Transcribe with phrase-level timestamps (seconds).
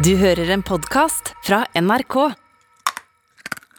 [0.00, 2.14] Du hører en podkast fra NRK.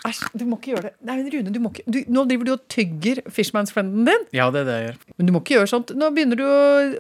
[0.06, 0.92] Æsj, du må ikke gjøre det.
[1.08, 4.28] Nei, Rune, du må ikke du, Nå driver du og tygger Fishmans-frienden din.
[4.38, 5.00] Ja, det er det jeg gjør.
[5.16, 5.96] Men du må ikke gjøre sånt.
[5.98, 6.60] Nå begynner du å,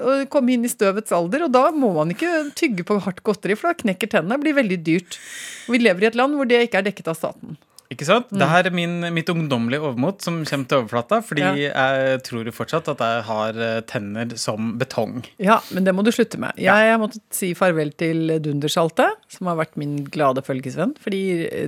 [0.09, 3.59] å komme inn i støvets alder, og da må man ikke tygge på hardt godteri,
[3.59, 4.39] for da knekker tennene.
[4.39, 5.19] Det blir veldig dyrt.
[5.67, 7.61] Og vi lever i et land hvor det ikke er dekket av staten.
[7.91, 8.29] Ikke sant?
[8.31, 8.39] Mm.
[8.39, 11.19] Det her er min, mitt ungdommelige overmot som kommer til overflata.
[11.27, 15.17] Fordi jeg tror jo fortsatt at jeg har eh, tenner som betong.
[15.43, 16.55] Ja, men det må du slutte med.
[16.61, 21.21] Jeg har måttet si farvel til Dundersaltet, som har vært min glade følgesvenn, fordi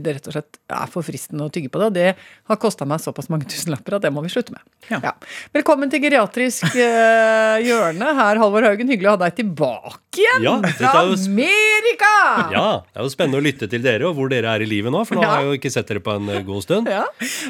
[0.03, 1.89] det rett og slett er for fristende å tygge på det.
[1.91, 4.63] Og det har kosta meg såpass mange tusenlapper at det må vi slutte med.
[4.91, 5.13] Ja.
[5.55, 8.15] Velkommen til geriatrisk eh, hjørne.
[8.15, 8.87] Her, Halvor Haugen.
[8.93, 12.11] Hyggelig å ha deg tilbake igjen Ja, fra er Amerika!
[12.53, 14.93] Ja, det er jo spennende å lytte til dere og hvor dere er i livet
[14.93, 15.31] nå, for nå Ja.
[15.33, 16.87] har jeg jo ikke sett dere på en eh, god stund.
[16.91, 17.03] Ja.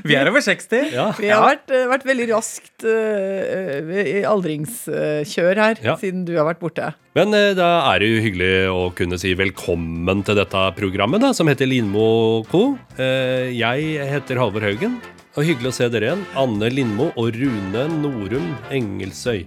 [0.03, 0.91] Vi er over 60.
[0.93, 1.07] Ja.
[1.17, 5.95] Vi har vært, eh, vært veldig raskt eh, i aldringskjør her Ja.
[6.01, 6.93] siden du har vært borte.
[7.15, 11.47] Men da er det jo hyggelig å kunne si velkommen til dette programmet, da, som
[11.47, 12.77] heter Linmo Co.
[12.97, 14.97] Eh, jeg heter Halvor Haugen,
[15.37, 16.25] og hyggelig å se dere igjen.
[16.37, 19.45] Anne Lindmo og Rune Norum Engelsøy.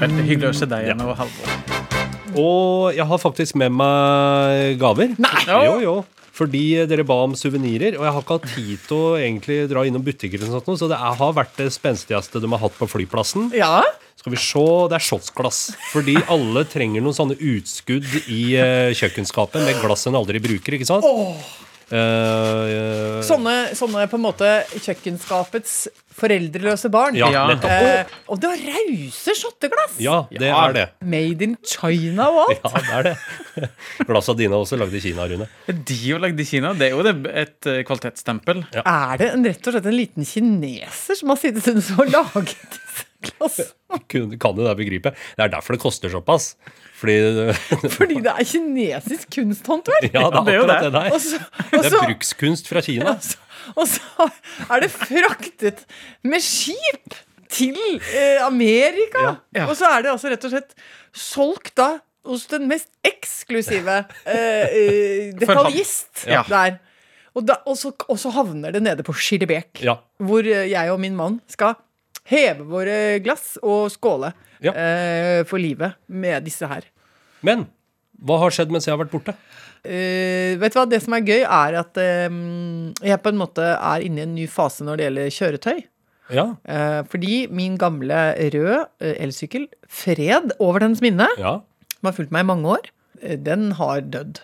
[0.00, 1.00] Veldig hyggelig å se deg igjen.
[1.06, 1.14] ja.
[1.22, 1.72] Halvor.
[2.36, 5.14] Og jeg har faktisk med meg gaver.
[5.16, 5.44] Nei!
[5.48, 5.94] Jo, jo.
[6.36, 9.84] Fordi dere ba om suvenirer, og jeg har ikke hatt tid til å egentlig dra
[9.88, 12.88] innom butikker, eller sånt, så det er, har vært det spenstigste de har hatt på
[12.92, 13.48] flyplassen.
[13.56, 13.80] Ja,
[14.20, 15.60] Skal vi se, Det er shotsglass.
[15.92, 20.88] Fordi alle trenger noen sånne utskudd i eh, kjøkkenskapet med glass en aldri bruker, ikke
[20.88, 21.06] sant?
[21.06, 21.46] Eh,
[21.92, 25.76] eh, sånne, sånne på en måte kjøkkenskapets
[26.16, 27.14] foreldreløse barn.
[27.18, 27.46] Ja, Ja.
[27.50, 27.70] nettopp.
[27.70, 29.98] Eh, og det var rause shotteglass!
[30.00, 30.66] Ja, det Ja.
[30.68, 30.86] er det.
[31.02, 32.60] Made in China og alt.
[32.64, 33.70] Ja, det er det.
[34.08, 35.48] Glassa dine er også lagd i Kina, Rune.
[35.68, 38.64] De jo lagd i Kina, det er jo et kvalitetsstempel.
[38.74, 38.82] Ja.
[39.12, 43.04] Er det en, rett og slett en liten kineser som har sittet og laget disse
[43.22, 43.72] glassene?
[44.42, 45.12] Kan du det begripe?
[45.36, 46.54] Det er derfor det koster såpass.
[46.96, 47.16] Fordi
[47.96, 50.08] Fordi det er kinesisk kunsthåndverk!
[50.12, 50.78] Ja, det er akkurat det.
[50.86, 51.10] det der.
[51.12, 51.40] Også,
[51.72, 53.16] også, Det er brukskunst fra Kina.
[53.78, 54.30] og så-
[54.70, 55.84] er det fraktet
[56.24, 57.14] med skip
[57.52, 59.22] til eh, Amerika!
[59.22, 59.34] Ja.
[59.60, 59.66] Ja.
[59.70, 60.74] Og så er det altså rett og slett
[61.16, 61.92] solgt da
[62.26, 66.42] hos den mest eksklusive eh, eh, detaljist Ja.
[66.48, 66.80] der.
[67.36, 69.98] Og, da, og, så, og så havner det nede på Skillebekk, Ja.
[70.24, 71.76] hvor eh, jeg og min mann skal
[72.30, 74.32] heve våre glass og skåle
[74.64, 74.72] Ja.
[74.72, 76.86] eh, for livet med disse her.
[77.42, 77.66] Men
[78.16, 79.34] hva har skjedd mens jeg har vært borte?
[79.86, 82.32] Uh, vet du hva, Det som er gøy, er at eh,
[83.06, 85.84] jeg på en måte er inne i en ny fase når det gjelder kjøretøy.
[86.34, 88.16] Ja, Uh, fordi min gamle
[88.50, 91.60] rød uh, elsykkel, Fred over dens minne, ja.
[91.94, 92.88] som har fulgt meg i mange år,
[93.46, 94.40] den har dødd.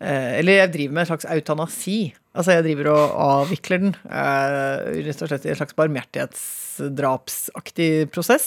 [0.00, 2.00] Eh, eller jeg driver med en slags eutanasi.
[2.36, 3.92] Altså jeg driver og avvikler den.
[4.04, 4.76] Eh,
[5.06, 8.46] rett og slett i en slags barmhjertighetsdrapsaktig prosess.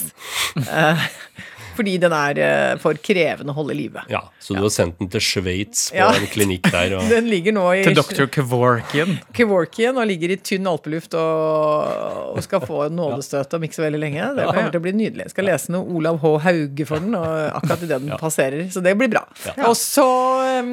[1.79, 4.03] Fordi den er eh, for krevende å holde i live.
[4.11, 4.25] ja.
[4.39, 6.07] Så du har sendt den til Sveits på Ja.
[6.15, 6.95] en klinikk der?
[6.97, 7.07] Og...
[7.13, 8.25] Den ligger nå i Til dr.
[8.33, 9.17] Kevorkian.
[9.35, 13.99] Kevorkian og ligger i tynn alpeluft og, og skal få nådestøt om ikke så veldig
[14.01, 14.29] lenge.
[14.39, 15.25] Det kommer til å bli nydelig.
[15.27, 16.31] Jeg skal lese noe Olav H.
[16.47, 17.27] Hauge for den, og
[17.59, 18.63] akkurat idet den passerer.
[18.73, 19.23] Så det blir bra.
[19.67, 20.07] Og så
[20.63, 20.71] um,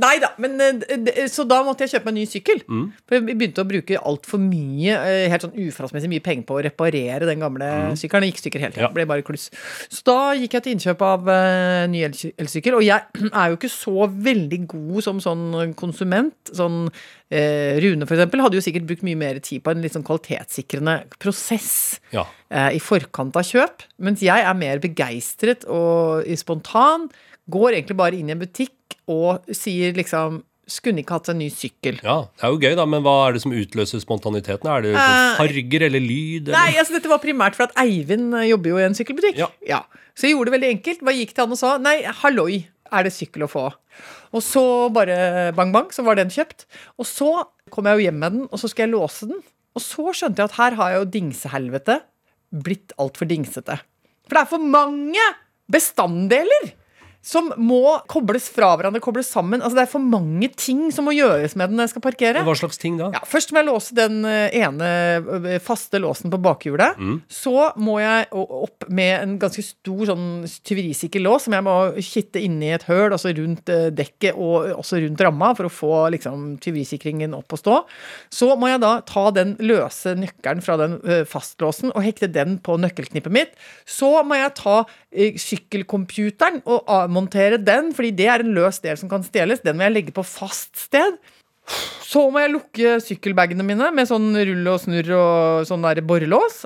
[0.00, 2.62] Nei da, men eh, Så da måtte jeg kjøpe meg en ny sykkel.
[3.10, 6.64] For vi begynte å bruke altfor mye, eh, helt sånn uforholdsmessig mye penger på å
[6.70, 8.24] reparere den gamle sykkelen.
[8.26, 8.86] Den gikk stykker hele tiden.
[8.88, 8.94] Ja.
[8.96, 9.50] Ble bare kluss.
[9.90, 12.76] Så da gikk jeg til innkjøp av uh, ny elsykkel.
[12.78, 13.06] Og jeg
[13.40, 16.36] er jo ikke så veldig god som sånn konsument.
[16.56, 20.06] Sånn uh, Rune, eksempel, hadde jo sikkert brukt mye mer tid på en litt sånn
[20.06, 21.72] kvalitetssikrende prosess
[22.14, 22.26] Ja.
[22.52, 23.86] uh, i forkant av kjøp.
[24.02, 27.08] Mens jeg er mer begeistret og spontan.
[27.50, 31.48] Går egentlig bare inn i en butikk og sier liksom Skulle ikke hatt en ny
[31.50, 31.96] sykkel.
[32.04, 34.68] ja, det er jo gøy, da, men hva er det som utløser spontaniteten?
[34.70, 36.48] Er det sånn Eh, farger eller lyd?
[36.48, 36.54] Eller?
[36.56, 39.40] Nei, altså dette var primært for at Eivind eh, jobber jo i en sykkelbutikk.
[39.66, 39.80] Ja.
[40.14, 41.02] Så jeg gjorde det veldig enkelt.
[41.06, 42.60] Bare gikk til han og sa nei, halloi,
[42.90, 43.66] er det sykkel å få?
[44.30, 44.62] Og så
[44.94, 46.66] bare bang, bang, så var den kjøpt.
[47.02, 47.30] Og så
[47.74, 49.40] kom jeg jo hjem med den, og så skal jeg låse den.
[49.74, 51.96] Og så skjønte jeg at her har jeg jo dingsehelvete
[52.66, 53.78] blitt altfor dingsete.
[54.26, 55.26] For det er for mange
[55.70, 56.72] bestanddeler
[57.20, 59.60] som må kobles fra hverandre, kobles sammen.
[59.60, 62.44] Altså Det er for mange ting som må gjøres med den når jeg skal parkere.
[62.46, 63.10] Hva slags ting da?
[63.12, 64.88] Ja, først må jeg låse den eh, ene
[65.20, 67.00] eh, faste låsen på bakhjulet.
[67.28, 70.30] Så må jeg opp med en ganske stor sånn
[70.64, 75.02] tyverisikker lås som jeg må kitte inni et høl, altså rundt eh, dekket og også
[75.04, 77.76] rundt ramma, for å få liksom tyverisikringen opp og stå.
[78.32, 80.96] Så må jeg da ta den løse nøkkelen fra den
[81.28, 83.54] fastlåsen og hekte den på nøkkelknippet mitt.
[83.88, 84.80] Så må jeg ta
[85.10, 89.60] sykkelcomputeren og avmontere den, fordi det er en løs del som kan stjeles.
[89.66, 91.18] Den må jeg legge på fast sted.
[92.06, 96.64] Så må jeg lukke sykkelbagene mine med sånn rull og snurr og sånn der borrelås.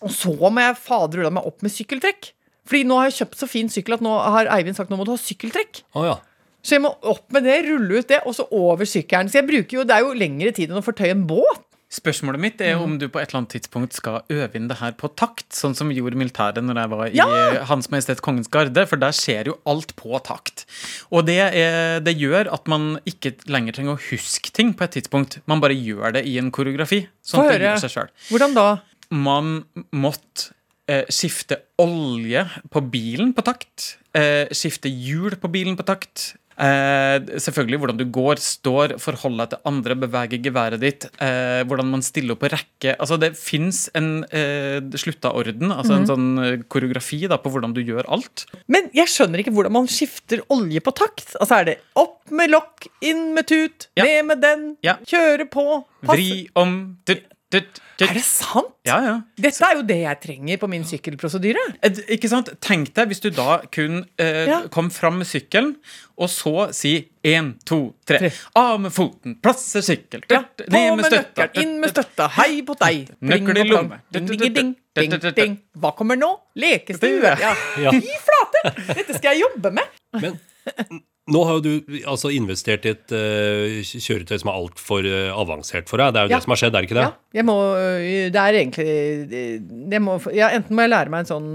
[0.00, 2.32] Og så må jeg fader ulla meg opp med sykkeltrekk.
[2.70, 5.06] Fordi nå har jeg kjøpt så fin sykkel at nå har Eivind sagt nå må
[5.06, 5.82] du ha sykkeltrekk.
[5.98, 6.16] Oh, ja.
[6.62, 9.30] Så jeg må opp med det, rulle ut det, og så over sykkelen.
[9.32, 11.64] Så jeg bruker jo, Det er jo lengre tid enn å fortøye en båt.
[11.90, 14.92] Spørsmålet mitt er om du på et eller annet tidspunkt skal øve inn det her
[14.94, 17.64] på takt, sånn som vi gjorde militæret når jeg var i Ja!
[17.66, 20.68] Hans Majestet Kongens Garde, for der skjer jo alt på takt.
[21.10, 24.94] Og det, er, det gjør at man ikke lenger trenger å huske ting på et
[25.00, 25.40] tidspunkt.
[25.50, 27.02] Man bare gjør det i en koreografi.
[27.26, 28.14] Sånn at det gjør seg selv.
[28.30, 28.68] Hvordan da?
[29.10, 29.52] Man
[29.90, 30.52] måtte
[30.86, 33.96] eh, skifte olje på bilen på takt.
[34.14, 36.34] Eh, skifte hjul på bilen på takt.
[36.60, 41.06] Eh, selvfølgelig hvordan du går, står, forholder deg til andre, beveger geværet ditt.
[41.22, 42.96] Eh, hvordan man stiller opp på rekke.
[43.00, 47.72] Altså Det fins en eh, slutta orden, altså en sånn eh, koreografi da, på hvordan
[47.76, 48.44] du gjør alt.
[48.68, 51.32] Men jeg skjønner ikke hvordan man skifter olje på takt.
[51.40, 54.04] Altså Er det opp med lokk, inn med tut, Ja.
[54.04, 54.98] ned med den, Ja.
[55.06, 57.24] kjøre på, passe Vri om tut.
[58.00, 58.70] Er det sant?
[58.86, 59.14] Ja, ja.
[59.36, 61.64] Dette er jo det jeg trenger på min sykkelprosedyre.
[62.14, 62.48] Ikke sant?
[62.62, 64.60] Tenk deg hvis du da kun eh, Ja.
[64.72, 65.74] kom fram med sykkelen,
[66.16, 66.92] og så si
[67.26, 68.30] én, to, tre.
[68.56, 71.48] Av med foten, plasser sykkel, Ja, på ned med støtta.
[71.60, 73.10] inn med støtta, hei på deg.
[73.20, 74.00] Nøkkel i lomme.
[74.14, 75.58] Ding, ding, ding, ding, ding.
[75.76, 76.30] Hva kommer nå?
[76.56, 77.34] Lekestue.
[77.42, 77.52] Ja.
[77.82, 77.90] Ja.
[77.90, 78.64] Fy flate!
[78.94, 80.00] Dette skal jeg jobbe med.
[80.22, 80.38] Men
[81.30, 85.88] nå har jo du altså investert i et uh, kjøretøy som er altfor uh, avansert
[85.90, 86.12] for deg.
[86.14, 86.36] Det er jo Ja.
[86.36, 87.06] det som har skjedd, er det ikke det?
[87.06, 87.56] Ja, jeg må
[88.34, 91.50] Det er egentlig må, ja, Enten må jeg lære meg en sånn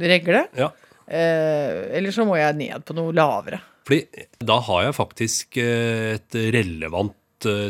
[0.00, 0.70] regle, Ja.
[0.72, 3.60] uh, eller så må jeg ned på noe lavere.
[3.82, 7.21] Fordi da har jeg faktisk eh, et relevant eh,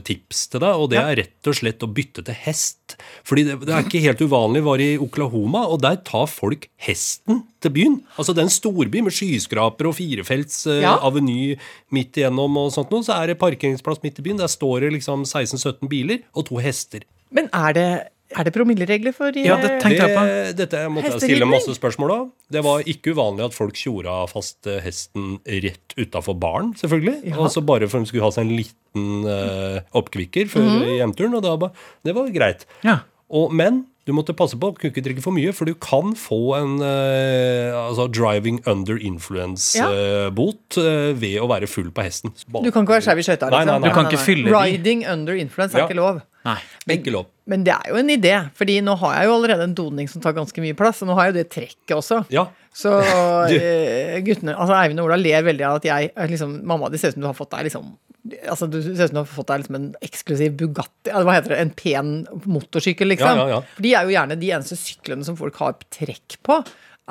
[0.05, 2.97] tips til deg, og det er rett og slett å bytte til hest.
[3.25, 4.63] Fordi det, det er ikke helt uvanlig.
[4.67, 7.97] Var i Oklahoma, og der tar folk hesten til byen.
[8.19, 10.97] Altså det er en storby med skyskraper og firefelts uh, Ja.
[11.07, 11.57] aveny
[11.95, 13.03] midt igjennom og sånt noe.
[13.07, 14.41] Så er det parkeringsplass midt i byen.
[14.43, 17.07] Der står det liksom 16-17 biler og to hester.
[17.33, 17.89] Men er det,
[18.39, 22.11] er det promilleregler for Ja, det Tenkte jeg Det, dette måtte jeg stille masse spørsmål
[22.15, 22.25] av.
[22.53, 27.17] Det var ikke uvanlig at folk tjora fast eh, hesten rett utafor baren, selvfølgelig.
[27.33, 27.39] Ja.
[27.43, 30.85] Og så bare for de skulle ha seg en liten uh, oppkvikker før Mhm.
[30.99, 31.73] hjemturen, og det var,
[32.05, 32.67] det var greit.
[32.85, 32.99] Ja.
[33.33, 36.41] Og, men du måtte passe på, kunne ikke drikke for mye, for du kan få
[36.59, 39.07] en uh, altså driving under Ja.
[39.13, 40.77] influence-bot
[41.21, 42.33] ved å være full på hesten.
[42.51, 43.51] Du kan ikke være skeiv i skøyta.
[43.53, 43.79] Nei.
[43.87, 44.51] Du kan ikke fylle.
[44.53, 45.87] Riding under influence er Ja.
[45.89, 46.21] ikke lov.
[46.47, 46.59] Nei.
[46.97, 47.29] Ikke lov.
[47.51, 50.23] Men det er jo en idé, Fordi nå har jeg jo allerede en doning som
[50.23, 51.03] tar ganske mye plass.
[51.03, 52.23] Og nå har jeg jo det trekket også.
[52.35, 52.47] Ja.
[52.75, 52.95] Så
[53.53, 57.03] eh, guttene Altså Eivind og Ola ler veldig av at jeg er liksom Mamma, det
[57.03, 57.91] ser ut som du har fått deg liksom
[58.49, 61.37] Altså Du ser ut som du har fått deg liksom en eksklusiv Bugatti eller Hva
[61.37, 61.61] heter det?
[61.67, 62.13] En pen
[62.49, 63.43] motorsykkel, liksom.
[63.43, 63.75] Ja, ja, ja.
[63.75, 66.63] For de er jo gjerne de eneste syklene som folk har trekk på,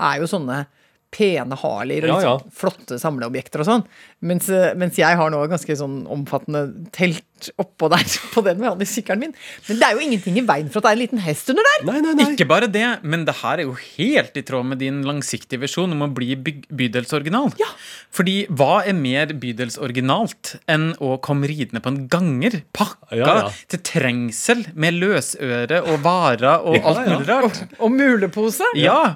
[0.02, 0.64] er jo sånne
[1.12, 2.54] pene Harleyer og Ja, liksom ja.
[2.62, 3.84] flotte samleobjekter og sånn.
[4.24, 7.26] Mens, eh, mens jeg har nå ganske sånn omfattende telt
[7.60, 8.04] oppå der
[8.36, 9.32] på den vanlige sykkelen min.
[9.68, 11.66] Men det er jo ingenting i veien for at det er en liten hest under
[11.68, 11.86] der.
[11.90, 12.28] Nei, nei, nei.
[12.36, 15.92] Ikke bare det, men det her er jo helt i tråd med din langsiktige visjon
[15.96, 17.50] om å bli by bydelsoriginal.
[17.60, 17.68] Ja.
[18.14, 23.50] Fordi hva er mer bydelsoriginalt enn å komme ridende på en ganger, pakka Ja, ja.
[23.72, 27.18] til trengsel med løsøre og varer og Ja, alt ja.
[27.18, 27.62] mulig rart?
[27.82, 28.70] Og mulepose.
[28.80, 29.16] Ja.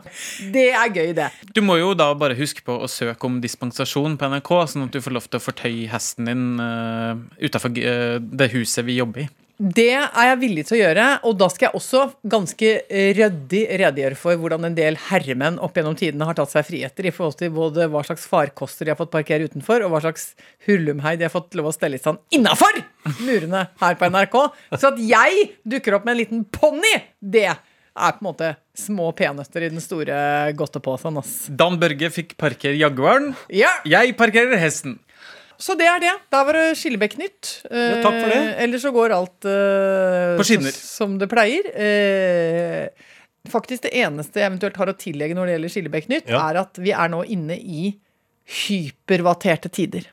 [0.52, 1.30] Det er gøy, det.
[1.56, 4.96] Du må jo da bare huske på å søke om dispensasjon på NRK, sånn at
[4.96, 9.32] du får lov til å fortøye hesten din uh, utafor det huset vi jobber i.
[9.56, 12.72] Det er jeg villig til å gjøre, og da skal jeg også ganske
[13.16, 17.14] ryddig redegjøre for hvordan en del herremenn opp gjennom tidene har tatt seg friheter i
[17.16, 20.34] forhold til både hva slags farkoster de har fått parkere utenfor, og hva slags
[20.68, 22.82] hullumhei de har fått lov å stelle i stand innafor
[23.22, 24.36] murene her på NRK.
[24.76, 26.92] Så at jeg dukker opp med en liten ponni,
[27.24, 27.48] det
[27.96, 31.22] er på en måte små peanøtter i den store godtepåsen.
[31.56, 33.34] Dan Børge fikk parkere Jaguaren.
[33.50, 35.00] Ja, Jeg parkerer hesten.
[35.58, 36.12] så det er det.
[36.30, 37.52] Da var det Skillebekk-nytt.
[37.72, 38.40] Ja, takk for det.
[38.42, 40.72] Eh, Ellers så går alt eh, På skinner.
[40.76, 41.64] som det pleier.
[41.72, 42.90] Eh,
[43.50, 46.50] faktisk det eneste jeg eventuelt har å tillegge når det gjelder Skillebekk-nytt, Ja.
[46.50, 47.94] er at vi er nå inne i
[48.46, 50.06] hypervaterte tider.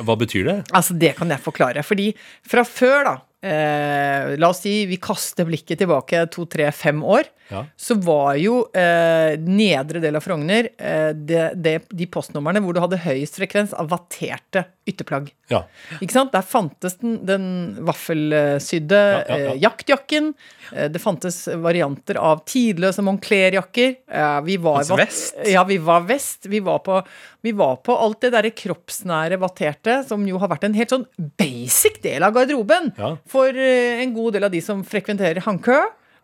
[0.00, 0.56] Hva betyr det?
[0.72, 1.82] Altså, det kan jeg forklare.
[1.86, 2.12] Fordi
[2.46, 7.28] fra før, da eh, La oss si vi kaster blikket tilbake to, tre, fem år.
[7.50, 7.64] Ja.
[7.76, 12.82] Så var jo eh, nedre del av Frogner eh, det, det, de postnumrene hvor du
[12.84, 15.30] hadde høyest frekvens av vatterte ytterplagg.
[15.50, 15.62] Ja.
[16.00, 16.32] Ikke sant?
[16.34, 17.44] Der fantes den, den
[17.88, 19.52] vaffelsydde Ja, ja, ja.
[19.54, 20.32] eh, jaktjakken.
[20.72, 23.94] Eh, det fantes varianter av tidløse Moncler-jakker.
[24.10, 25.00] Eh, vi var Fantes
[25.34, 25.40] vest?
[25.50, 26.46] Ja, vi var vest.
[26.50, 27.00] Vi var på,
[27.46, 31.06] vi var på alt det derre kroppsnære vatterte, som jo har vært en helt sånn
[31.40, 33.14] basic del av garderoben Ja.
[33.26, 35.80] for en god del av de som frekventerer hankø.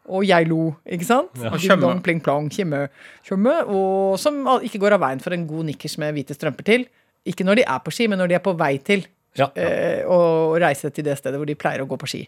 [0.07, 1.33] Og jeg lo, ikke sant?
[1.35, 1.81] Og kjømme.
[1.83, 2.85] dong, pling plong, tjømme,
[3.27, 3.57] tjømme.
[3.67, 6.85] Og som ikke går av veien for en god nikkers med hvite strømper til.
[7.26, 9.06] Ikke når de er på ski, men når de er på vei til
[9.37, 9.50] Ja.
[9.54, 12.23] eh, å reise til det stedet hvor de pleier å gå på ski.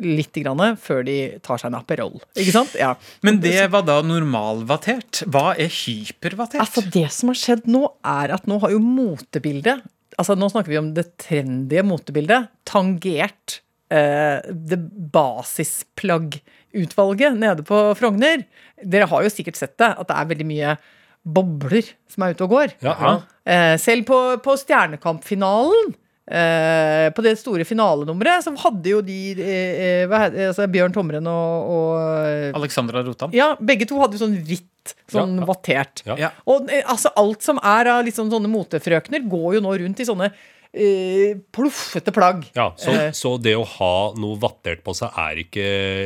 [0.00, 2.20] Litt grann før de tar seg en Aperol.
[2.38, 2.74] Ikke sant?
[2.78, 2.94] Ja.
[3.26, 5.24] Men det var da normalvatert.
[5.28, 6.60] Hva er hypervatert?
[6.62, 9.82] Altså Det som har skjedd nå, er at nå har jo motebildet
[10.20, 12.48] altså Nå snakker vi om det trendy motebildet.
[12.68, 14.76] Tangert eh, det
[15.14, 18.44] basisplaggutvalget nede på Frogner.
[18.82, 20.76] Dere har jo sikkert sett det, at det er veldig mye
[21.24, 22.76] bobler som er ute og går.
[22.84, 23.16] Ja.
[23.44, 25.92] Eh, selv på, på Stjernekamp-finalen,
[26.30, 31.28] eh, på det store finalenummeret, så hadde jo de eh, hva heter, altså Bjørn Tomren
[31.30, 33.34] og, og Alexandra Rotan.
[33.36, 35.50] Ja, begge to hadde jo sånn hvitt, sånn Ja, ja.
[35.50, 36.06] vattert.
[36.06, 36.20] Ja.
[36.26, 36.32] Ja.
[36.48, 40.08] Og eh, altså alt som er av liksom sånne motefrøkner, går jo nå rundt i
[40.08, 40.32] sånne
[40.70, 42.44] Uh, pluffete plagg.
[42.54, 45.64] Ja, så, uh, så det å ha noe vattert på seg er ikke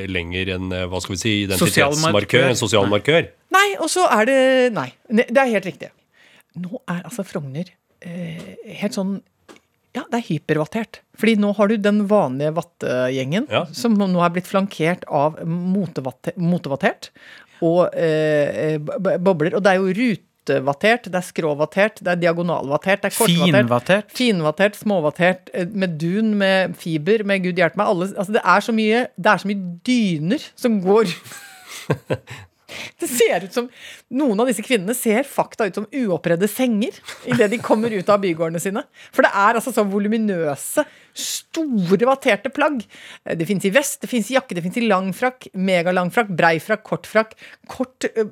[0.08, 3.28] lenger en eh, hva skal vi si, identitetsmarkør, en sosial markør.
[3.54, 4.38] Nei, og så er det
[4.74, 5.90] Nei, det er helt riktig.
[6.58, 7.70] Nå er altså Frogner
[8.04, 9.16] eh, helt sånn
[9.94, 10.96] ja, det er hypervattert.
[11.22, 13.60] Fordi nå har du den vanlige vattegjengen, Ja.
[13.78, 17.12] som nå er blitt flankert av motevattert
[17.62, 19.54] og eh, b- bobler.
[19.54, 23.54] Og det er jo rutevattert, det er skråvattert, det er diagonalvattert, det er kortvattert.
[23.62, 24.10] Finvattert.
[24.18, 27.92] Finvattert, småvattert, eh, med dun, med fiber, med gud hjelpe meg.
[27.94, 31.14] Alle, altså det, er så mye, det er så mye dyner som går
[33.00, 33.68] Det ser ut som
[34.14, 36.96] Noen av disse kvinnene ser fakta ut som uoppredde senger
[37.30, 38.84] idet de kommer ut av bygårdene sine.
[39.14, 42.80] For det er altså så voluminøse, store vatterte plagg.
[43.38, 47.34] Det fins i vest, det fins i jakke, det fins i langfrakk, megalangfrakk, breifrakk, kortfrakk.
[47.70, 48.26] Kort ø,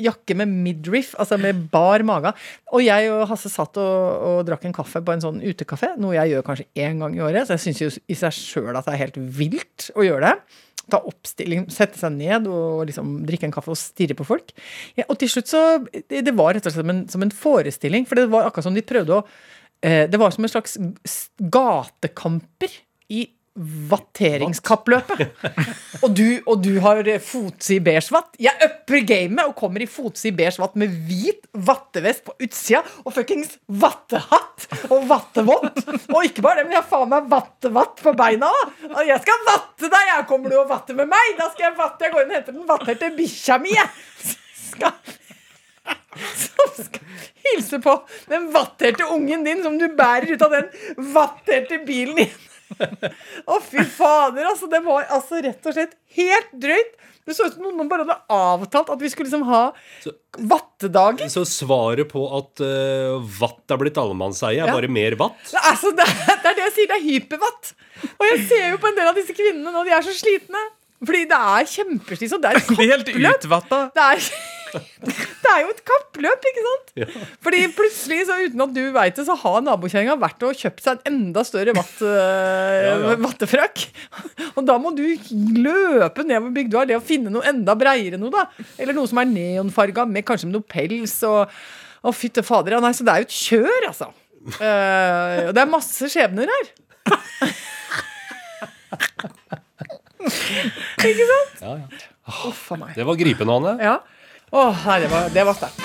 [0.00, 2.34] jakke med midriff, altså med bar mage.
[2.72, 6.16] Og jeg og Hasse satt og, og drakk en kaffe på en sånn utekafé, noe
[6.16, 7.46] jeg gjør kanskje én gang i året.
[7.46, 10.62] Så jeg syns jo i seg sjøl at det er helt vilt å gjøre det
[10.90, 14.52] ta oppstilling, sette seg ned og liksom drikke en kaffe og stirre på folk.
[14.98, 18.08] Ja, og til slutt så Det, var rett og slett som en, som en forestilling,
[18.08, 19.22] for det var akkurat som de prøvde å
[19.84, 20.76] eh, Det var som en slags
[21.38, 22.80] gatekamper
[23.12, 25.20] i vatteringskappløpet.
[26.02, 28.34] og, du, og du har fotsid beige vatt.
[28.42, 33.14] Jeg upper gamet og kommer i fotsid beige vatt med hvit vattevest på utsida og
[33.14, 35.84] fuckings vattehatt og vattevått.
[36.10, 38.78] Og ikke bare det, men jeg har faen meg vattevatt på beina òg.
[39.06, 40.10] Jeg skal vatte deg!
[40.14, 41.34] Jeg kommer du og vatte med meg?
[41.38, 42.06] Da skal jeg vatte.
[42.06, 43.74] Jeg går inn og henter den vatterte bikkja mi.
[43.74, 44.34] jeg.
[44.64, 44.94] Skal
[46.14, 47.00] som skal
[47.44, 47.94] hilse på
[48.30, 50.68] den vatterte ungen din som du bærer ut av den
[51.14, 52.36] vatterte bilen din.
[53.50, 54.68] Å, fy fader, altså.
[54.72, 56.94] Det var altså rett og slett helt drøyt.
[57.24, 59.62] Det så ut som noen bare hadde avtalt at vi skulle liksom ha
[60.50, 61.30] vattedager.
[61.32, 64.74] Så svaret på at uh, vatt er blitt allemannseie, er Ja.
[64.74, 65.40] bare mer vatt?
[65.64, 67.72] Altså, det, det er det jeg sier, det er hypervatt.
[68.18, 70.60] Og jeg ser jo på en del av disse kvinnene nå, de er så slitne.
[71.06, 72.42] Fordi det er kjempeslitsomt.
[72.44, 73.38] Det er et helt kappløp.
[73.44, 73.80] utvatta.
[73.94, 74.28] Det er,
[75.44, 76.88] det er jo et kappløp, ikke sant?
[77.46, 80.98] Fordi plutselig, så uten at du veit det, så har nabokjerringa vært og kjøpt seg
[81.04, 82.16] en enda større vatt, øh,
[82.88, 83.14] Ja, ja.
[83.22, 83.84] vattefrakk.
[84.56, 85.04] Og da må du
[85.60, 88.48] løpe nedover Bygdøy det å finne noe enda breiere noe, da.
[88.78, 91.46] Eller noe som er neonfarga, med kanskje med noe pels og
[92.04, 92.74] Å, fytte fader.
[92.76, 94.10] Ja, nei, så det er jo et kjør, altså.
[94.58, 96.66] Uh, og det er masse skjebner her.
[101.12, 101.64] Ikke sant?
[101.64, 102.04] Ja, ja.
[102.32, 102.94] Oh, meg.
[102.96, 103.76] Det var gripende, Anne.
[103.84, 103.98] Ja.
[104.54, 105.83] Åh, nei, det var, det var sterkt.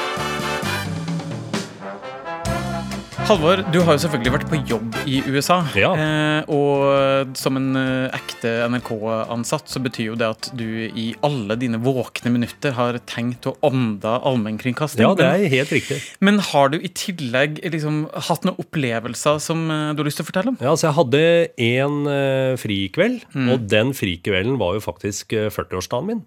[3.30, 5.60] Halvor, du har jo selvfølgelig vært på jobb i USA.
[5.78, 5.92] Ja.
[5.94, 11.54] Eh, og som en eh, ekte NRK-ansatt så betyr jo det at du i alle
[11.62, 15.06] dine våkne minutter har tenkt å ånda allmennkringkasting.
[15.06, 16.00] Ja, det er helt riktig.
[16.26, 20.26] Men har du i tillegg liksom hatt noen opplevelser som eh, du har lyst til
[20.26, 20.58] å fortelle om?
[20.58, 21.22] Ja, altså Jeg hadde
[21.70, 23.50] en uh, frikveld, Mm.
[23.54, 26.26] og den frikvelden var jo faktisk eh, 40-årsdagen min.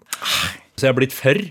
[0.77, 1.41] Så jeg er blitt førr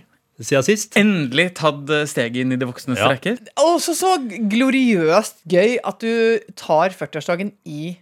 [0.45, 0.97] siden sist.
[1.01, 3.09] Endelig tatt eh, steget inn i det voksnes Ja.
[3.15, 3.39] rekker?
[3.63, 4.17] Også så
[4.53, 7.97] gloriøst gøy at du tar 40-årsdagen i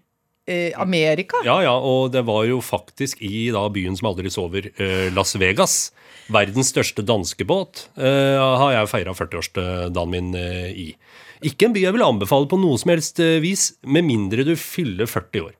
[0.50, 1.40] eh, Amerika.
[1.46, 5.36] Ja, ja, og det var jo faktisk i da byen som aldri sover, eh, Las
[5.40, 5.90] Vegas.
[6.30, 10.88] Verdens største danskebåt eh, har jeg feira 40-årsdagen min eh, i.
[11.42, 14.52] Ikke en by jeg vil anbefale på noe som helst eh, vis, med mindre du
[14.60, 15.54] fyller 40 år.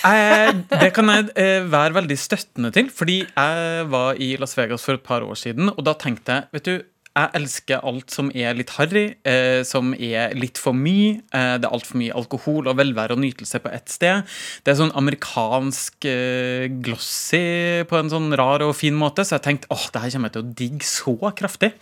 [0.00, 4.86] Eh, det kan jeg eh, være veldig støttende til, fordi jeg var i Las Vegas
[4.86, 8.28] for et par år siden, og da tenkte jeg vet du, jeg elsker alt som
[8.38, 11.16] er litt harry, eh, som er litt for mye.
[11.34, 14.22] Eh, det er altfor mye alkohol og velvære og nytelse på ett sted.
[14.62, 19.46] Det er sånn amerikansk eh, glossy på en sånn rar og fin måte, så jeg
[19.48, 21.72] tenkte åh, det her kommer jeg til å digge så kraftig.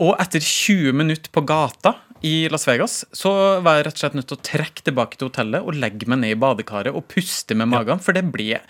[0.00, 3.32] Og etter 20 minutter på gata i Las Vegas så
[3.64, 6.22] var jeg rett og slett nødt til å trekke tilbake til hotellet og legge meg
[6.22, 8.60] ned i badekaret og puste med magen, for det ble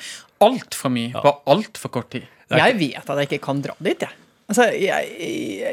[0.43, 2.27] altfor mye på altfor kort tid.
[2.53, 4.19] Jeg vet at jeg ikke kan dra dit, jeg.
[4.53, 5.13] Altså, jeg,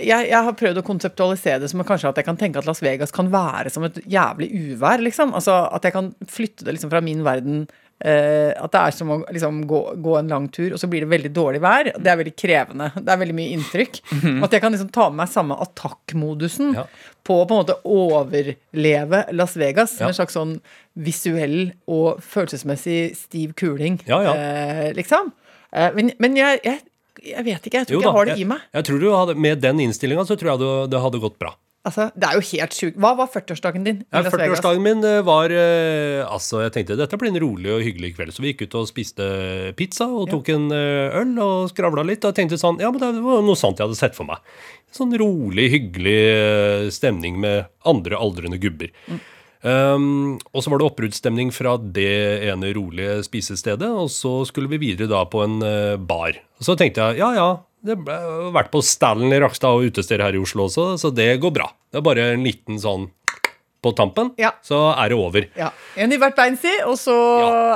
[0.06, 2.84] jeg, jeg har prøvd å konseptualisere det som kanskje at jeg kan tenke at Las
[2.86, 5.02] Vegas kan være som et jævlig uvær.
[5.04, 5.34] liksom.
[5.36, 7.66] Altså At jeg kan flytte det liksom fra min verden
[8.02, 11.02] eh, At det er som å liksom, gå, gå en lang tur, og så blir
[11.06, 11.90] det veldig dårlig vær.
[11.98, 12.92] Det er veldig krevende.
[12.96, 14.00] Det er veldig mye inntrykk.
[14.40, 16.86] Og At jeg kan liksom ta med meg samme attack-modusen Ja.
[17.28, 19.98] på å på en måte overleve Las Vegas.
[20.00, 20.08] Ja.
[20.08, 20.60] en slags sånn
[21.00, 24.22] visuell og følelsesmessig stiv kuling, Ja.
[24.34, 25.32] Eh, liksom.
[25.76, 26.80] Uh, men men jeg, jeg,
[27.22, 27.78] jeg vet ikke.
[27.84, 28.62] Jeg tror Jo ikke da, jeg har det jeg, i meg.
[28.74, 31.52] jeg tror du hadde, Med den innstillinga så tror jeg du, det hadde gått bra.
[31.88, 32.98] Altså, det er jo helt sjukt.
[33.00, 34.02] Hva var 40-årsdagen din?
[34.12, 38.12] Ja, 40-årsdagen min eh, var eh, Altså, jeg tenkte dette blir en rolig og hyggelig
[38.18, 38.34] kveld.
[38.36, 39.28] Så vi gikk ut og spiste
[39.80, 42.28] pizza og tok en eh, øl og skravla litt.
[42.28, 44.44] Og tenkte sånn Ja, men det var noe sånt jeg hadde sett for meg.
[44.92, 48.92] Sånn rolig, hyggelig stemning med andre aldrende gubber.
[49.60, 54.80] Um, og så var det oppbruddsstemning fra det ene rolige spisestedet, og så skulle vi
[54.82, 55.60] videre da på en
[56.10, 56.40] bar.
[56.58, 57.50] Og så tenkte jeg ja ja,
[57.86, 61.32] det har vært på Stallen i Rakstad og utesteder her i Oslo også, så det
[61.44, 61.70] går bra.
[61.92, 63.08] Det er bare en liten sånn
[63.80, 64.50] på tampen, Ja.
[64.62, 65.46] så er det over.
[65.56, 65.70] Ja.
[65.96, 67.14] En i hvert bein si, og så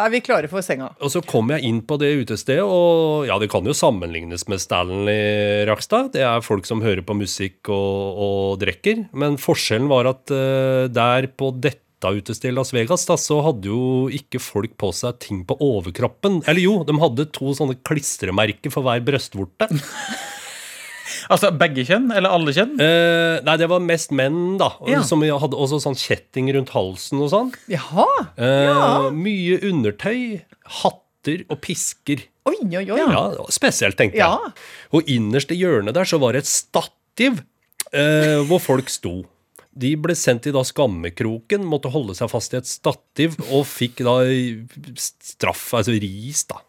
[0.03, 0.89] er vi klare for senga.
[0.99, 4.59] Og så kom jeg inn på det utestedet, og ja, det kan jo sammenlignes med
[4.59, 6.11] Stallen i Rakstad.
[6.11, 9.05] Det er folk som hører på musikk og, og drikker.
[9.15, 13.69] Men forskjellen var at uh, der på dette utestedet i Las Vegas, da, så hadde
[13.71, 16.41] jo ikke folk på seg ting på overkroppen.
[16.49, 19.69] Eller jo, de hadde to sånne klistremerker for hver brystvorte.
[21.31, 22.73] Altså begge kjønn, eller alle kjønn?
[22.83, 24.71] Eh, nei, det var mest menn, da.
[24.89, 25.01] Ja.
[25.07, 27.51] Som hadde også sånn kjetting rundt halsen og sånn.
[27.71, 28.07] Jaha!
[28.35, 30.41] Eh, Mye undertøy,
[30.81, 32.25] hatter og pisker.
[32.49, 32.99] Oi, oi, oi.
[32.99, 34.53] Ja, spesielt, tenkte jeg.
[34.95, 37.39] Og innerst i hjørnet der så var det et stativ
[37.93, 39.21] eh, hvor folk sto.
[39.75, 44.03] De ble sendt i da skammekroken, måtte holde seg fast i et stativ, og fikk
[44.05, 44.19] da
[45.01, 46.61] straff, altså ris, da.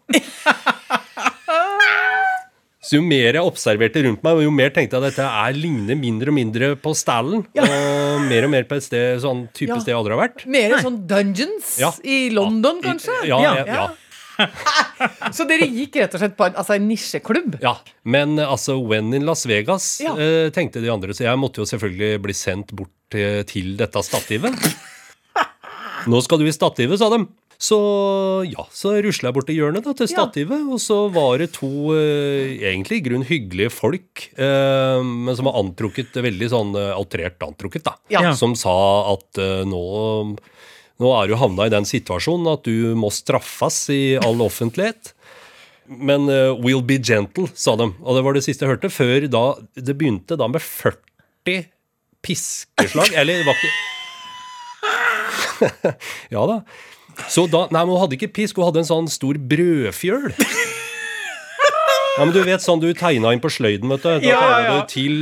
[2.84, 5.96] Så jo mer jeg observerte rundt meg, jo mer tenkte jeg at dette er, ligner
[5.96, 7.46] mindre og mindre på Stallen.
[7.56, 9.78] Og mer og mer på et sted, sånn type Ja.
[9.80, 10.44] sted jeg aldri har vært.
[10.52, 11.92] Mer sånn dungeons Ja.
[12.04, 13.16] i London, kanskje?
[13.24, 13.86] Ja, Ja.
[14.38, 14.46] Ja,
[15.00, 15.30] ja.
[15.34, 17.58] Så dere gikk rett og slett på en, altså en nisjeklubb?
[17.62, 20.16] Ja, men eh, altså When in Las Vegas, Ja.
[20.18, 21.14] eh, tenkte de andre.
[21.14, 24.54] Så jeg måtte jo selvfølgelig bli sendt bort til, til dette stativet.
[26.10, 27.22] Nå skal du i stativet, sa de.
[27.64, 27.76] Så
[28.50, 30.16] ja, så rusla jeg bort til hjørnet da, til Ja.
[30.18, 35.46] stativet, og så var det to eh, egentlig i grunn hyggelige folk, eh, men som
[35.48, 37.94] var antrukket veldig sånn eh, outrert antrukket, da.
[38.12, 38.34] Ja.
[38.36, 38.74] Som sa
[39.14, 39.80] at eh, nå,
[41.02, 45.12] nå er du havna i den situasjonen at du må straffes i all offentlighet.
[45.86, 47.90] Men uh, we'll be gentle, sa de.
[48.00, 48.88] Og det var det siste jeg hørte.
[48.92, 49.42] Før da
[49.76, 51.66] Det begynte da med 40
[52.24, 53.12] piskeslag.
[53.20, 53.74] Eller det var ikke
[56.34, 56.60] Ja da.
[57.30, 60.32] Så da Nei, men hun hadde ikke pisk, hun hadde en sånn stor brødfjøl.
[62.14, 64.08] Ja, men du vet sånn du tegna inn på sløyden, vet du.
[64.08, 65.14] Da Ja, ja, du til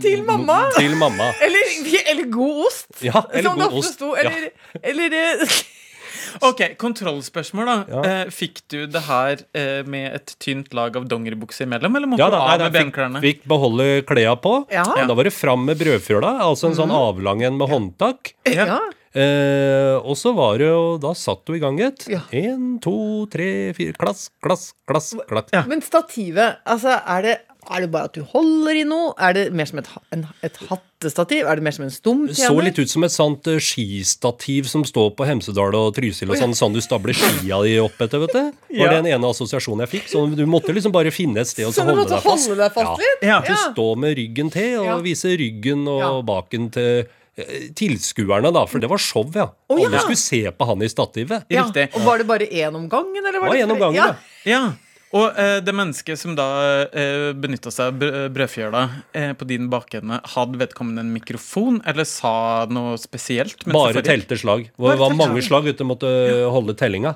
[0.00, 0.70] Til mamma?
[0.78, 1.28] Til mamma.
[1.44, 1.68] Eller,
[2.12, 2.88] eller god ost?
[3.04, 3.94] Ja, eller som det god ofte ost.
[3.98, 4.30] Sto, Ja.
[4.30, 4.50] eller,
[4.82, 5.46] eller eh,
[6.48, 7.74] Ok, Kontrollspørsmål, da.
[7.92, 8.02] Ja.
[8.22, 12.22] Eh, fikk du det her eh, med et tynt lag av dongeribukse imellom, eller måtte
[12.24, 13.20] Ja, du da, av nei, med benklærne?
[13.20, 14.54] fikk, fikk beholde klærne på.
[14.72, 14.84] Ja.
[14.88, 15.10] Mhm.
[15.10, 18.34] Da var det fram med brødfjøla, altså en sånn avlang en med håndtak.
[18.48, 18.80] ja.
[19.12, 22.06] Eh, og så var det jo Da satt du i gang et.
[22.08, 22.22] Ja.
[22.32, 25.10] Én, to, tre, fire Klass, klass, klass.
[25.28, 25.50] klass.
[25.52, 25.60] Ja.
[25.68, 27.34] Men stativet, altså, er det,
[27.70, 29.12] er det bare at du holder i noe?
[29.22, 31.46] Er det mer som et, en, et hattestativ?
[31.46, 32.24] Er det mer som en stump?
[32.28, 36.30] Det så litt ut som et sånt uh, skistativ som står på Hemsedal og Trysil
[36.32, 38.42] og sånn, sånn du stabler skia di opp etter, vet du.
[38.74, 38.82] Ja.
[38.82, 40.10] Var det den ene assosiasjonen jeg fikk?
[40.10, 42.48] Så du måtte liksom bare finne et sted og så Så holde deg fast.
[42.50, 43.26] holde deg fast litt?
[43.30, 43.40] Ja.
[43.46, 44.98] Du stå med ryggen til og Ja.
[45.06, 46.12] vise ryggen og Ja.
[46.34, 47.04] baken til
[47.38, 48.66] eh, tilskuerne, da.
[48.66, 49.46] For det var show, ja.
[49.70, 49.86] Å, ja.
[49.88, 51.46] Alle skulle se på han i stativet.
[51.48, 51.62] Ja.
[51.64, 51.88] Riktig.
[51.96, 53.22] Og var det bare én om gangen?
[53.24, 54.14] Eller var Det var det en om gangen, ja.
[54.44, 54.72] Ja.
[55.12, 56.46] Og eh, det mennesket som da
[56.88, 62.08] eh, benytta seg av brø- brødfjøla eh, på din bakende, hadde vedkommende en mikrofon, eller
[62.08, 63.66] sa noe spesielt?
[63.68, 64.70] Bare telte slag.
[64.72, 65.66] Det var mange slag.
[65.66, 66.12] slag ute, måtte
[66.54, 67.12] holde tellinga.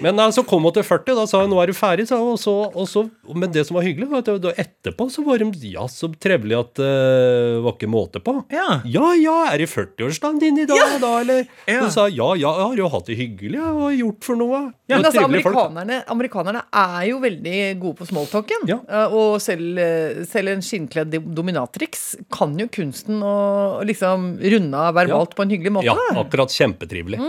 [0.00, 2.06] Men så så kom hun til 40, da sa hun nå er du ferdig.
[2.08, 5.24] sa og så, og så, men det som var hyggelig, var at da etterpå så
[5.26, 8.36] var de ja, så trevelig at det var ikke måte på.
[8.52, 8.80] Ja.
[8.88, 11.44] Ja, ja, er det 40-årsdagen din i dag, da, eller?
[11.68, 11.82] Ja.
[11.84, 14.60] Hun sa ja, ja, jeg har jo hatt det hyggelig, jeg har gjort for noe.
[14.90, 18.64] Ja, Men altså, amerikanerne, amerikanerne er jo veldig gode på smalltalken.
[18.70, 18.80] Ja.
[18.88, 24.96] Eh, Og selv, eh, selv en skinnkledd dominatrix kan jo kunsten å liksom runde av
[24.98, 25.92] verbalt på en hyggelig måte.
[25.92, 27.20] Ja, akkurat kjempetrivelig.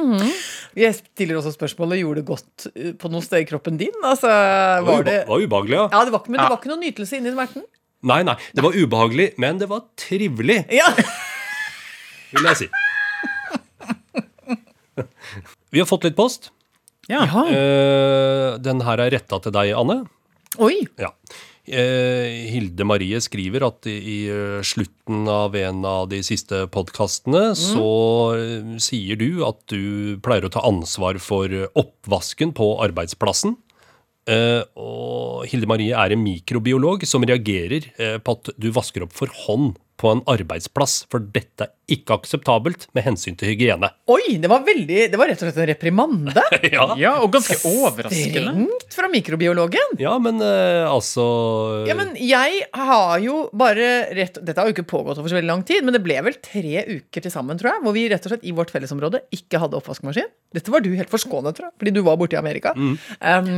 [0.79, 3.95] Jeg stiller også spørsmålet gjorde det godt eh, på noe sted i kroppen din.
[4.07, 5.87] Altså, Det var det var ubehagelig, ja.
[5.91, 7.65] ja, det var Men det var ikke noen nytelse inni smerten?
[8.07, 10.87] Nei, nei, det var ubehagelig, men det var trivelig, Ja.
[12.31, 12.69] vil jeg si.
[15.71, 16.49] Vi har fått litt post.
[17.11, 17.23] Ja.
[17.27, 20.01] Uh, den her er retta til deg, Anne.
[20.61, 20.81] Oi.
[20.99, 21.11] Ja.
[21.69, 28.33] Eh, Hilde Marie skriver at i, eh, slutten av en av de siste podkastene så
[28.33, 31.47] eh, sier du at du pleier å ta ansvar for
[31.77, 33.57] oppvasken på arbeidsplassen.
[34.31, 37.89] Og Hilde Marie er en mikrobiolog som reagerer
[38.21, 42.87] på at du vasker opp for hånd på en arbeidsplass, for dette er ikke akseptabelt
[42.95, 43.91] med hensyn til hygiene.
[44.11, 46.45] Oi, det var veldig Det var rett og slett en reprimande.
[46.75, 46.87] ja.
[46.99, 48.53] Ja, og ganske overraskende.
[48.55, 49.97] Strengt fra mikrobiologen.
[50.01, 51.25] ja, men uh, altså
[51.89, 55.51] Ja, men jeg har jo bare rett Dette har jo ikke pågått over så veldig
[55.51, 58.25] lang tid, men det ble vel tre uker til sammen, tror jeg, hvor vi rett
[58.27, 60.29] og slett i vårt fellesområde ikke hadde oppvaskmaskin.
[60.55, 62.73] Dette var du helt forskånet, tror jeg, fordi du var borte i Amerika.
[62.75, 62.95] Mm.
[63.21, 63.51] Um,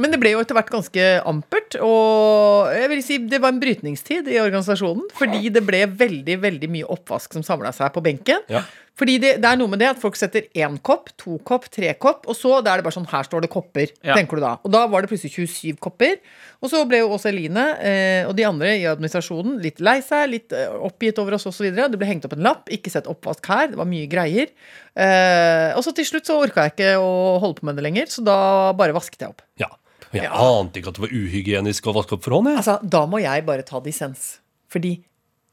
[0.00, 3.60] men det ble jo etter hvert ganske ampert, og jeg vil si det var en
[3.62, 8.42] brytningstid i organisasjonen, fordi det ble veldig, veldig mye oppvask som samla seg på benken.
[8.50, 8.62] Ja.
[9.00, 11.94] Fordi det, det er noe med det at folk setter én kopp, to kopp, tre
[11.96, 14.12] kopp, og så er det bare sånn Her står det kopper, Ja.
[14.18, 14.50] tenker du da.
[14.66, 16.18] Og da var det plutselig 27 kopper.
[16.60, 20.26] Og så ble jo også Eline eh, og de andre i administrasjonen litt lei seg,
[20.34, 21.70] litt eh, oppgitt over oss osv.
[21.72, 22.68] Det ble hengt opp en lapp.
[22.68, 23.70] Ikke sett oppvask her.
[23.72, 24.52] Det var mye greier.
[24.94, 28.10] Eh, og så til slutt så orka jeg ikke å holde på med det lenger,
[28.12, 28.36] så da
[28.76, 29.40] bare vasket jeg opp.
[29.62, 29.70] Ja.
[30.10, 30.34] Og Jeg Ja.
[30.34, 32.48] ante ikke at det var uhygienisk å vaske opp for hånd.
[32.50, 32.56] Jeg.
[32.58, 34.40] Altså, da må jeg bare ta dissens.
[34.68, 34.96] Fordi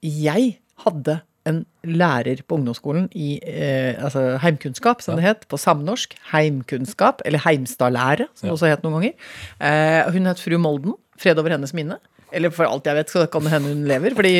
[0.03, 6.17] jeg hadde en lærer på ungdomsskolen i eh, altså heimkunnskap, som det het på samnorsk.
[6.33, 9.31] Heimkunnskap, eller Heimstadlære, som det også het noen ganger.
[9.63, 10.97] Eh, hun het fru Molden.
[11.17, 11.97] Fred over hennes minne.
[12.35, 14.33] Eller for alt jeg vet, så kan det hende hun lever, fordi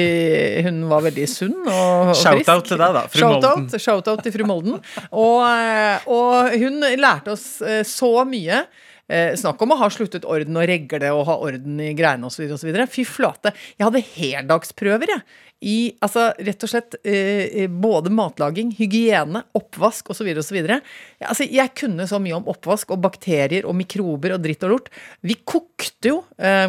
[0.66, 2.44] hun var veldig sunn og, og frisk.
[2.44, 3.84] Shout-out til deg, da, fru Shout-out Molden.
[3.86, 4.82] shout-out til fru Molden.
[5.08, 8.66] Og, eh, og hun lærte oss eh, så mye.
[9.08, 12.52] Eh, snakk om å ha sluttet orden og regle og ha orden i greiene osv.
[12.92, 13.54] Fy flate.
[13.78, 15.44] Jeg hadde heldagsprøver, jeg.
[15.68, 20.30] I altså, rett og slett eh, både matlaging, hygiene, oppvask osv.
[20.44, 20.60] osv.
[20.68, 24.92] Altså, jeg kunne så mye om oppvask og bakterier og mikrober og dritt og lort.
[25.26, 26.68] Vi kokte jo eh,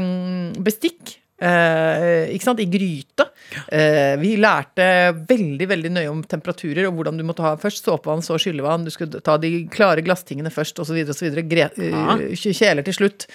[0.63, 1.19] bestikk.
[1.39, 3.29] Eh, ikke sant, I gryte.
[3.71, 4.87] Eh, vi lærte
[5.29, 8.87] veldig veldig nøye om temperaturer og hvordan du måtte ha først såpevann, så skyllevann.
[8.87, 10.99] Du skulle ta de klare glasstingene først, osv.
[11.15, 11.39] osv.
[11.39, 13.29] Kjeler til slutt.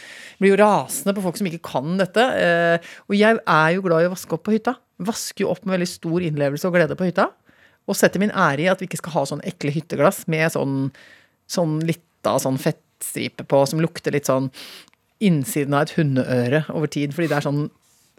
[0.43, 2.27] Blir jo rasende på folk som ikke kan dette.
[2.43, 4.75] Eh, og jeg er jo glad i å vaske opp på hytta.
[5.03, 7.29] Vasker jo opp med veldig stor innlevelse og glede på hytta.
[7.87, 10.89] Og setter min ære i at vi ikke skal ha sånn ekle hytteglass med sånn,
[11.51, 14.49] sånn lita sånn fettstripe på som lukter litt sånn
[15.23, 17.63] innsiden av et hundeøre over tid, fordi det er sånn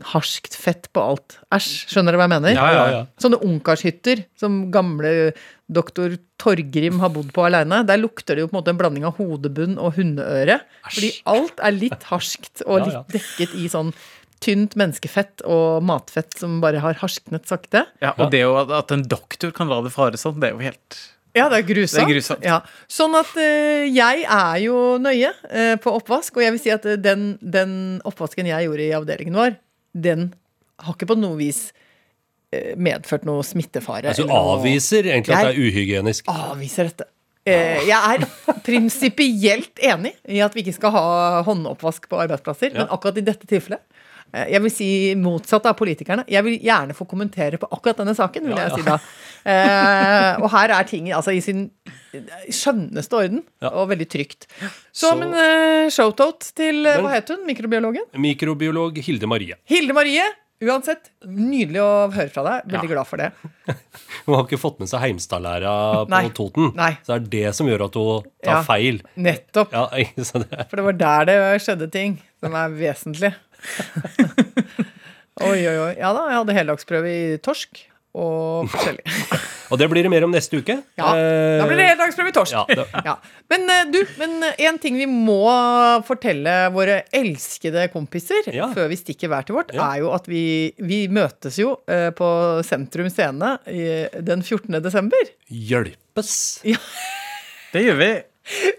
[0.03, 1.37] harskt fett på alt.
[1.55, 2.57] Æsj, skjønner du hva jeg mener?
[2.57, 3.03] Ja, ja, ja.
[3.23, 5.33] Sånne ungkarshytter som gamle
[5.71, 7.85] doktor Torgrim har bodd på aleine.
[7.87, 10.59] Der lukter det jo på en måte en blanding av hodebunn og hundeøre.
[10.91, 13.95] Fordi alt er litt harskt og litt dekket i sånn
[14.45, 17.87] tynt menneskefett og matfett som bare har harsknet sakte.
[18.05, 20.65] Ja, og det jo at en doktor kan la det fare sånn, det er jo
[20.67, 21.01] helt
[21.35, 21.99] Ja, det er grusomt.
[21.99, 22.45] Det er grusomt.
[22.47, 22.59] Ja.
[22.91, 26.85] Sånn at uh, jeg er jo nøye uh, på oppvask, og jeg vil si at
[26.87, 27.73] uh, den, den
[28.07, 29.57] oppvasken jeg gjorde i avdelingen vår,
[29.95, 30.33] den
[30.83, 31.73] har ikke på noe vis
[32.53, 34.11] eh, medført noe smittefare.
[34.11, 36.29] Altså, du avviser noe- egentlig at det er uhygienisk.
[36.29, 37.07] avviser dette.
[37.47, 38.25] Eh, Jeg er
[38.65, 43.47] prinsipielt enig i at vi ikke skal ha håndoppvask på arbeidsplasser, men akkurat i dette
[43.47, 43.83] tilfellet
[44.35, 44.89] jeg vil si
[45.21, 46.25] motsatt av politikerne.
[46.31, 48.45] Jeg vil gjerne få kommentere på akkurat denne saken.
[48.49, 48.99] vil Ja, jeg si da.
[49.45, 51.67] Eh, og her er ting altså, i sin
[52.49, 53.69] skjønneste orden, Ja.
[53.71, 54.47] og veldig trygt.
[54.93, 57.45] Så, Så- men uh, shout-out til eh, Men- hva het hun?
[57.47, 58.05] Mikrobiologen?
[58.17, 59.55] Mikrobiolog Hilde Marie.
[59.65, 60.23] Hilde Marie.
[60.63, 62.71] Uansett, nydelig å høre fra deg.
[62.73, 63.33] Veldig glad for det.
[64.25, 66.31] Hun har ikke fått med seg Heimstadlæra på.
[66.33, 66.71] Toten.
[66.79, 66.93] Nei.
[67.05, 68.63] Så det er det som gjør at hun tar Ja.
[68.63, 69.03] feil.
[69.19, 69.73] Nettopp.
[69.75, 70.67] Ja, det?
[70.71, 73.35] For det var der det skjedde ting som er vesentlig.
[75.45, 75.91] oi, oi, oi.
[75.99, 77.83] Ja da, jeg hadde heldagsprøve i torsk
[78.15, 79.03] og forskjellig.
[79.73, 80.75] Og det blir det mer om neste uke.
[81.01, 82.53] Ja, da blir det heldagsprøve i torsk.
[82.55, 83.15] Ja, det, Ja.
[83.51, 85.41] Men eh, du, men en ting vi må
[86.07, 88.69] fortelle våre elskede kompiser Ja.
[88.77, 89.89] før vi stikker hver til vårt, Ja.
[89.97, 90.45] er jo at vi,
[90.79, 92.29] vi møtes jo eh, på
[92.69, 94.79] Sentrum Scene den 14.
[94.85, 95.33] desember.
[95.51, 96.37] hjelpes.
[97.75, 98.13] Det gjør vi.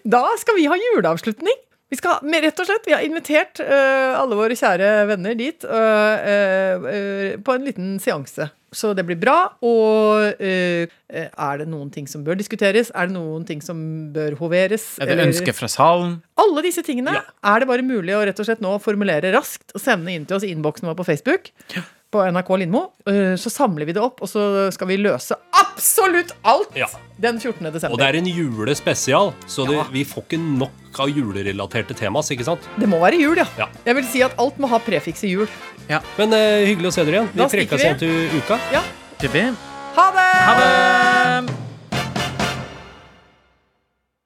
[0.07, 1.59] Da skal vi ha juleavslutning.
[1.93, 5.65] Vi skal ha, rett og slett, vi har invitert uh, alle våre kjære venner dit
[5.69, 8.47] uh, øh, på en liten seanse.
[8.75, 9.53] Så det blir bra.
[9.63, 12.89] Og er det noen ting som bør diskuteres?
[12.91, 13.77] Er det noen ting som
[14.11, 14.97] bør hoveres?
[14.99, 16.17] Er det Eller- ønske fra salen?
[16.41, 17.21] Alle disse tingene Ja.
[17.53, 20.35] er det bare mulig å rett og slett nå formulere raskt og sende inn til
[20.35, 21.53] oss i innboksen vår på Facebook.
[22.11, 22.89] På NRK Lindmo.
[23.07, 25.37] Uh, Så samler vi det opp, og så skal vi løse
[25.75, 26.87] absolutt alt Ja.
[27.19, 27.71] den 14.
[27.71, 27.93] desember.
[27.93, 29.83] Og det er en julespesial, så det, Ja.
[29.91, 32.61] vi får ikke nok av julerelaterte temas, ikke sant?
[32.79, 33.45] Det må være jul, ja.
[33.57, 33.67] Ja.
[33.85, 35.47] Jeg vil si at alt må ha prefikset jul.
[36.17, 37.29] Men uh, hyggelig å se dere igjen.
[37.35, 38.59] Vi stikker igjen til uka.
[38.71, 38.81] Ja.
[39.95, 40.33] Ha det!
[40.33, 41.64] Ha det!